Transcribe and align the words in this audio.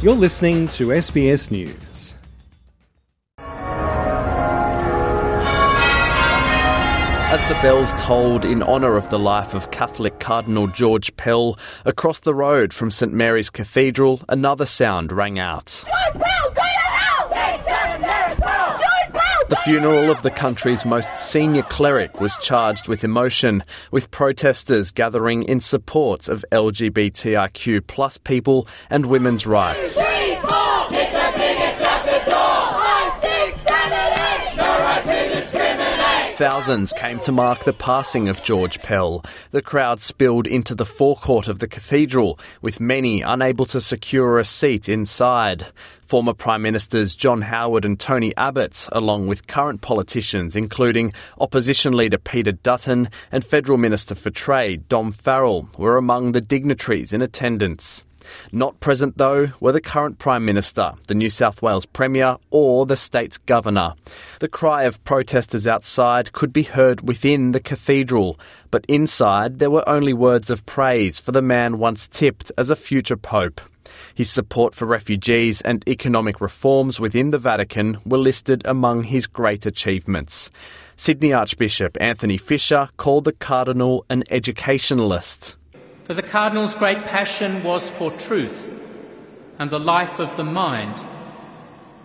You're 0.00 0.14
listening 0.14 0.68
to 0.68 0.90
SBS 0.90 1.50
News. 1.50 2.14
As 7.30 7.44
the 7.48 7.54
bells 7.62 7.94
tolled 7.94 8.44
in 8.44 8.62
honour 8.62 8.94
of 8.94 9.08
the 9.08 9.18
life 9.18 9.54
of 9.54 9.72
Catholic 9.72 10.20
Cardinal 10.20 10.68
George 10.68 11.16
Pell, 11.16 11.58
across 11.84 12.20
the 12.20 12.32
road 12.32 12.72
from 12.72 12.92
St 12.92 13.12
Mary's 13.12 13.50
Cathedral, 13.50 14.20
another 14.28 14.66
sound 14.66 15.10
rang 15.10 15.40
out. 15.40 15.84
The 19.48 19.56
funeral 19.56 20.10
of 20.10 20.20
the 20.20 20.30
country's 20.30 20.84
most 20.84 21.14
senior 21.14 21.62
cleric 21.62 22.20
was 22.20 22.36
charged 22.36 22.86
with 22.86 23.02
emotion, 23.02 23.64
with 23.90 24.10
protesters 24.10 24.90
gathering 24.90 25.42
in 25.44 25.60
support 25.60 26.28
of 26.28 26.44
LGBTIQ 26.52 27.86
plus 27.86 28.18
people 28.18 28.68
and 28.90 29.06
women's 29.06 29.46
rights. 29.46 29.98
Thousands 36.38 36.92
came 36.92 37.18
to 37.22 37.32
mark 37.32 37.64
the 37.64 37.72
passing 37.72 38.28
of 38.28 38.44
George 38.44 38.78
Pell. 38.78 39.24
The 39.50 39.60
crowd 39.60 40.00
spilled 40.00 40.46
into 40.46 40.72
the 40.72 40.84
forecourt 40.84 41.48
of 41.48 41.58
the 41.58 41.66
cathedral, 41.66 42.38
with 42.62 42.78
many 42.78 43.22
unable 43.22 43.66
to 43.66 43.80
secure 43.80 44.38
a 44.38 44.44
seat 44.44 44.88
inside. 44.88 45.66
Former 46.06 46.34
Prime 46.34 46.62
Ministers 46.62 47.16
John 47.16 47.42
Howard 47.42 47.84
and 47.84 47.98
Tony 47.98 48.32
Abbott, 48.36 48.88
along 48.92 49.26
with 49.26 49.48
current 49.48 49.80
politicians 49.80 50.54
including 50.54 51.12
opposition 51.40 51.92
leader 51.92 52.18
Peter 52.18 52.52
Dutton 52.52 53.08
and 53.32 53.44
Federal 53.44 53.76
Minister 53.76 54.14
for 54.14 54.30
Trade 54.30 54.88
Don 54.88 55.10
Farrell, 55.10 55.68
were 55.76 55.96
among 55.96 56.30
the 56.30 56.40
dignitaries 56.40 57.12
in 57.12 57.20
attendance. 57.20 58.04
Not 58.52 58.80
present, 58.80 59.18
though, 59.18 59.48
were 59.60 59.72
the 59.72 59.80
current 59.80 60.18
Prime 60.18 60.44
Minister, 60.44 60.92
the 61.06 61.14
New 61.14 61.30
South 61.30 61.62
Wales 61.62 61.86
Premier, 61.86 62.36
or 62.50 62.86
the 62.86 62.96
state's 62.96 63.38
Governor. 63.38 63.94
The 64.40 64.48
cry 64.48 64.84
of 64.84 65.02
protesters 65.04 65.66
outside 65.66 66.32
could 66.32 66.52
be 66.52 66.62
heard 66.62 67.06
within 67.06 67.52
the 67.52 67.60
cathedral, 67.60 68.38
but 68.70 68.84
inside 68.88 69.58
there 69.58 69.70
were 69.70 69.88
only 69.88 70.12
words 70.12 70.50
of 70.50 70.66
praise 70.66 71.18
for 71.18 71.32
the 71.32 71.42
man 71.42 71.78
once 71.78 72.08
tipped 72.08 72.52
as 72.56 72.70
a 72.70 72.76
future 72.76 73.16
Pope. 73.16 73.60
His 74.14 74.30
support 74.30 74.74
for 74.74 74.86
refugees 74.86 75.60
and 75.60 75.86
economic 75.88 76.40
reforms 76.40 77.00
within 77.00 77.30
the 77.30 77.38
Vatican 77.38 77.98
were 78.04 78.18
listed 78.18 78.62
among 78.64 79.04
his 79.04 79.26
great 79.26 79.66
achievements. 79.66 80.50
Sydney 80.96 81.32
Archbishop 81.32 81.96
Anthony 82.00 82.36
Fisher 82.36 82.88
called 82.96 83.24
the 83.24 83.32
Cardinal 83.32 84.04
an 84.10 84.24
educationalist. 84.30 85.57
For 86.08 86.14
the 86.14 86.22
Cardinal's 86.22 86.74
great 86.74 87.04
passion 87.04 87.62
was 87.62 87.90
for 87.90 88.10
truth 88.12 88.66
and 89.58 89.70
the 89.70 89.78
life 89.78 90.18
of 90.18 90.34
the 90.38 90.42
mind, 90.42 90.98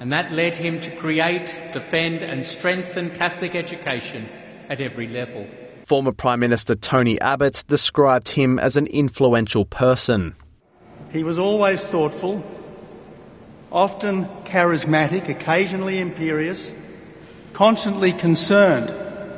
and 0.00 0.12
that 0.12 0.32
led 0.32 0.56
him 0.56 0.80
to 0.80 0.90
create, 0.96 1.56
defend, 1.72 2.20
and 2.24 2.44
strengthen 2.44 3.10
Catholic 3.10 3.54
education 3.54 4.28
at 4.68 4.80
every 4.80 5.06
level. 5.06 5.46
Former 5.84 6.10
Prime 6.10 6.40
Minister 6.40 6.74
Tony 6.74 7.20
Abbott 7.20 7.62
described 7.68 8.30
him 8.30 8.58
as 8.58 8.76
an 8.76 8.88
influential 8.88 9.64
person. 9.64 10.34
He 11.12 11.22
was 11.22 11.38
always 11.38 11.86
thoughtful, 11.86 12.42
often 13.70 14.24
charismatic, 14.42 15.28
occasionally 15.28 16.00
imperious, 16.00 16.72
constantly 17.52 18.12
concerned 18.12 18.90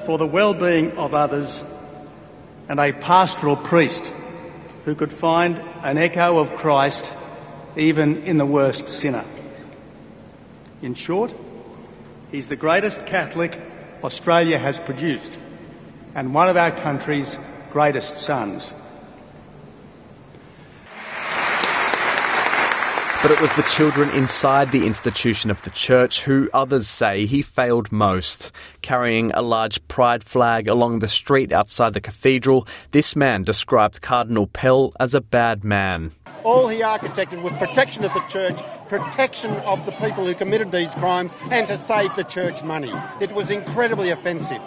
for 0.04 0.16
the 0.16 0.26
well 0.26 0.54
being 0.54 0.92
of 0.92 1.12
others, 1.12 1.62
and 2.70 2.80
a 2.80 2.92
pastoral 2.92 3.56
priest 3.56 4.14
who 4.86 4.94
could 4.94 5.12
find 5.12 5.60
an 5.82 5.98
echo 5.98 6.38
of 6.38 6.54
Christ 6.54 7.12
even 7.76 8.22
in 8.22 8.38
the 8.38 8.46
worst 8.46 8.88
sinner. 8.88 9.24
In 10.80 10.94
short, 10.94 11.34
he's 12.30 12.46
the 12.46 12.54
greatest 12.56 13.04
Catholic 13.04 13.60
Australia 14.04 14.58
has 14.58 14.78
produced 14.78 15.40
and 16.14 16.32
one 16.32 16.48
of 16.48 16.56
our 16.56 16.70
country's 16.70 17.36
greatest 17.72 18.18
sons. 18.18 18.72
But 23.26 23.34
it 23.34 23.42
was 23.42 23.52
the 23.54 23.62
children 23.64 24.08
inside 24.10 24.70
the 24.70 24.86
institution 24.86 25.50
of 25.50 25.60
the 25.62 25.70
church 25.70 26.22
who 26.22 26.48
others 26.54 26.86
say 26.86 27.26
he 27.26 27.42
failed 27.42 27.90
most. 27.90 28.52
Carrying 28.82 29.32
a 29.32 29.42
large 29.42 29.84
pride 29.88 30.22
flag 30.22 30.68
along 30.68 31.00
the 31.00 31.08
street 31.08 31.50
outside 31.50 31.92
the 31.92 32.00
cathedral, 32.00 32.68
this 32.92 33.16
man 33.16 33.42
described 33.42 34.00
Cardinal 34.00 34.46
Pell 34.46 34.92
as 35.00 35.12
a 35.12 35.20
bad 35.20 35.64
man. 35.64 36.12
All 36.44 36.68
he 36.68 36.82
architected 36.82 37.42
was 37.42 37.52
protection 37.54 38.04
of 38.04 38.14
the 38.14 38.22
church, 38.28 38.60
protection 38.88 39.50
of 39.50 39.84
the 39.86 39.92
people 39.94 40.24
who 40.24 40.32
committed 40.32 40.70
these 40.70 40.94
crimes, 40.94 41.32
and 41.50 41.66
to 41.66 41.76
save 41.76 42.14
the 42.14 42.22
church 42.22 42.62
money. 42.62 42.92
It 43.20 43.32
was 43.32 43.50
incredibly 43.50 44.10
offensive. 44.10 44.62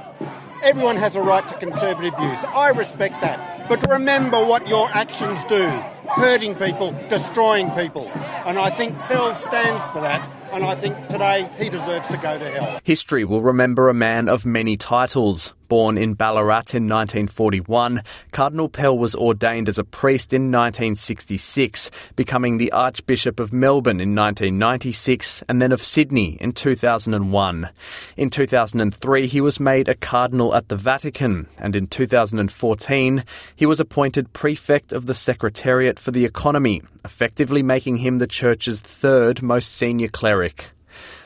Everyone 0.63 0.97
has 0.97 1.15
a 1.15 1.21
right 1.21 1.47
to 1.47 1.53
conservative 1.53 2.13
views. 2.17 2.39
I 2.43 2.71
respect 2.75 3.21
that. 3.21 3.69
But 3.69 3.89
remember 3.89 4.43
what 4.43 4.67
your 4.67 4.89
actions 4.89 5.41
do 5.45 5.69
hurting 6.09 6.55
people, 6.55 6.91
destroying 7.07 7.69
people. 7.71 8.11
And 8.45 8.57
I 8.57 8.69
think 8.69 8.97
Pell 8.99 9.35
stands 9.35 9.87
for 9.87 10.01
that. 10.01 10.29
And 10.51 10.63
I 10.63 10.73
think 10.73 10.95
today 11.09 11.47
he 11.59 11.69
deserves 11.69 12.07
to 12.07 12.17
go 12.17 12.39
to 12.39 12.49
hell. 12.49 12.79
History 12.83 13.23
will 13.23 13.43
remember 13.43 13.87
a 13.87 13.93
man 13.93 14.27
of 14.27 14.47
many 14.47 14.77
titles. 14.77 15.53
Born 15.67 15.99
in 15.99 16.15
Ballarat 16.15 16.73
in 16.73 16.89
1941, 16.89 18.01
Cardinal 18.31 18.69
Pell 18.69 18.97
was 18.97 19.13
ordained 19.13 19.69
as 19.69 19.77
a 19.77 19.83
priest 19.83 20.33
in 20.33 20.51
1966, 20.51 21.91
becoming 22.15 22.57
the 22.57 22.71
Archbishop 22.71 23.39
of 23.39 23.53
Melbourne 23.53 24.01
in 24.01 24.15
1996 24.15 25.43
and 25.47 25.61
then 25.61 25.71
of 25.71 25.83
Sydney 25.83 26.37
in 26.41 26.53
2001. 26.53 27.69
In 28.17 28.29
2003, 28.31 29.27
he 29.27 29.41
was 29.41 29.59
made 29.59 29.87
a 29.87 29.93
cardinal 29.93 30.55
at 30.55 30.69
the 30.69 30.75
Vatican, 30.75 31.45
and 31.59 31.75
in 31.75 31.85
2014, 31.85 33.23
he 33.55 33.67
was 33.67 33.79
appointed 33.79 34.33
prefect 34.33 34.91
of 34.91 35.05
the 35.05 35.13
Secretariat 35.13 35.99
for 35.99 36.09
the 36.09 36.25
Economy, 36.25 36.81
effectively 37.03 37.63
making 37.63 37.97
him 37.97 38.17
the 38.17 38.27
Church's 38.27 38.81
third 38.81 39.41
most 39.41 39.71
senior 39.71 40.07
cleric. 40.07 40.71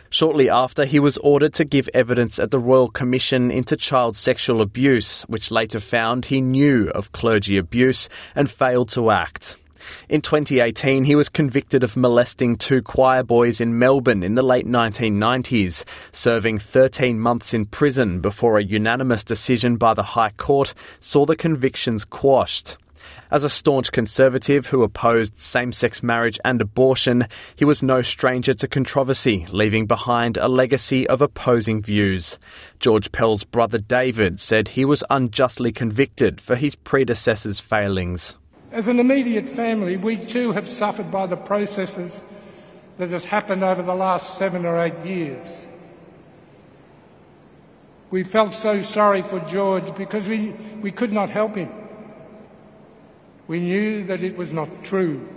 Shortly 0.10 0.48
after, 0.48 0.86
he 0.86 1.00
was 1.00 1.18
ordered 1.18 1.56
to 1.56 1.66
give 1.66 1.90
evidence 1.92 2.38
at 2.38 2.52
the 2.52 2.60
Royal 2.60 2.88
Commission 2.88 3.50
into 3.50 3.76
Child 3.76 4.16
Sexual 4.16 4.62
Abuse, 4.62 5.24
which 5.24 5.50
later 5.50 5.80
found 5.80 6.26
he 6.26 6.40
knew 6.40 6.90
of 6.90 7.12
clergy 7.14 7.58
abuse 7.58 8.10
and 8.36 8.50
failed 8.50 8.90
to 8.90 9.10
act. 9.10 9.58
In 10.10 10.22
2018, 10.22 11.06
he 11.06 11.16
was 11.16 11.30
convicted 11.30 11.84
of 11.84 11.98
molesting 11.98 12.58
two 12.58 12.82
choir 12.82 13.24
boys 13.24 13.60
in 13.60 13.80
Melbourne 13.80 14.22
in 14.24 14.36
the 14.36 14.44
late 14.44 14.68
1990s, 14.68 15.84
serving 16.12 16.60
13 16.60 17.20
months 17.20 17.54
in 17.54 17.66
prison 17.66 18.20
before 18.20 18.58
a 18.58 18.64
unanimous 18.64 19.24
decision 19.24 19.78
by 19.78 19.94
the 19.94 20.04
High 20.04 20.32
Court 20.32 20.74
saw 21.00 21.26
the 21.26 21.36
convictions 21.36 22.06
quashed. 22.06 22.78
As 23.32 23.44
a 23.44 23.50
staunch 23.50 23.92
conservative 23.92 24.68
who 24.68 24.84
opposed 24.84 25.36
same 25.38 25.72
sex 25.72 26.04
marriage 26.04 26.40
and 26.46 26.62
abortion, 26.62 27.26
he 27.58 27.66
was 27.66 27.82
no 27.82 28.02
stranger 28.02 28.54
to 28.54 28.68
controversy, 28.68 29.48
leaving 29.52 29.86
behind 29.86 30.38
a 30.38 30.48
legacy 30.48 31.08
of 31.08 31.22
opposing 31.22 31.82
views. 31.82 32.38
George 32.80 33.12
Pell's 33.12 33.44
brother 33.44 33.80
David 33.80 34.40
said 34.40 34.68
he 34.68 34.86
was 34.86 35.04
unjustly 35.10 35.72
convicted 35.72 36.40
for 36.40 36.56
his 36.56 36.76
predecessor's 36.76 37.60
failings. 37.60 38.36
As 38.72 38.88
an 38.88 39.00
immediate 39.00 39.48
family, 39.48 39.98
we 39.98 40.18
too 40.18 40.52
have 40.52 40.68
suffered 40.68 41.12
by 41.12 41.28
the 41.28 41.38
processes 41.38 42.26
that 42.98 43.10
has 43.10 43.26
happened 43.26 43.64
over 43.64 43.82
the 43.82 43.96
last 43.96 44.38
seven 44.38 44.66
or 44.66 44.80
eight 44.80 44.98
years. 45.06 45.68
We 48.12 48.24
felt 48.24 48.54
so 48.54 48.82
sorry 48.82 49.24
for 49.24 49.40
George 49.40 49.96
because 49.96 50.28
we, 50.28 50.50
we 50.82 50.92
could 50.92 51.12
not 51.12 51.32
help 51.32 51.56
him. 51.56 51.72
We 53.48 53.60
knew 53.60 54.04
that 54.06 54.24
it 54.24 54.38
was 54.38 54.54
not 54.54 54.84
true. 54.84 55.28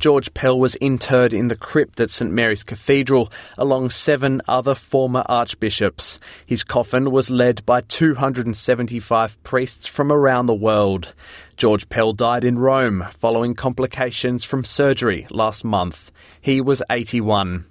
George 0.00 0.34
Pell 0.34 0.58
was 0.58 0.74
interred 0.76 1.32
in 1.32 1.48
the 1.48 1.56
crypt 1.56 2.00
at 2.00 2.10
St 2.10 2.30
Mary's 2.30 2.64
Cathedral 2.64 3.32
along 3.56 3.90
seven 3.90 4.42
other 4.48 4.74
former 4.74 5.22
archbishops. 5.26 6.18
His 6.44 6.64
coffin 6.64 7.10
was 7.10 7.30
led 7.30 7.64
by 7.64 7.80
275 7.82 9.42
priests 9.44 9.86
from 9.86 10.10
around 10.10 10.46
the 10.46 10.54
world. 10.54 11.14
George 11.56 11.88
Pell 11.88 12.12
died 12.12 12.44
in 12.44 12.58
Rome 12.58 13.06
following 13.18 13.54
complications 13.54 14.44
from 14.44 14.64
surgery 14.64 15.26
last 15.30 15.64
month. 15.64 16.10
He 16.40 16.60
was 16.60 16.82
81. 16.90 17.64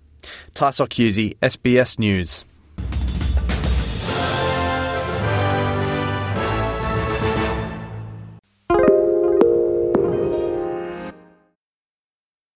Tysok 0.55 0.89
Husey, 0.89 1.37
SBS 1.39 1.99
News. 1.99 2.45